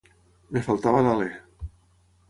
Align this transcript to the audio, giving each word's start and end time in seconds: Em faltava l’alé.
Em 0.55 0.63
faltava 0.69 1.05
l’alé. 1.09 1.31